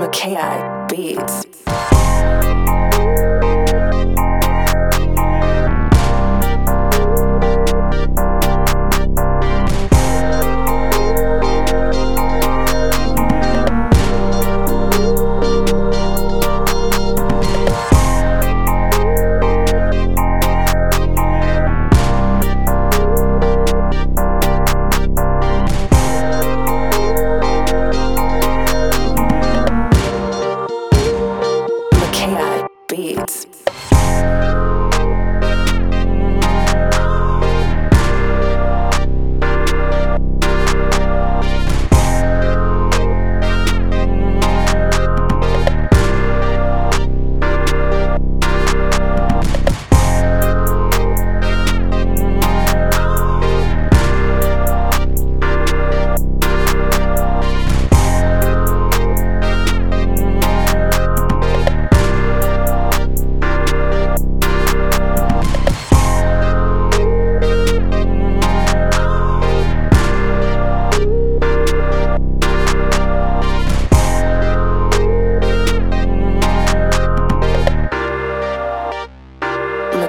Mama 0.00 0.12
KI 0.12 0.86
Beats. 0.88 1.44
beats. 32.90 33.59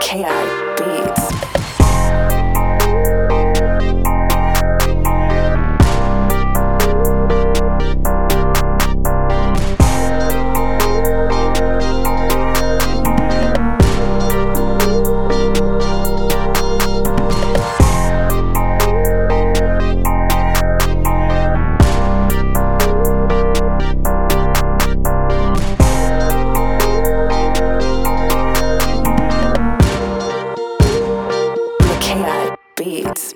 KI 0.00 0.22
Beats. 0.76 1.67
beats. 32.78 33.34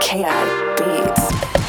chaotic 0.00 0.76
beats. 0.78 1.67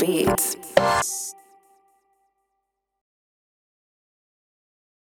beats. 0.00 1.29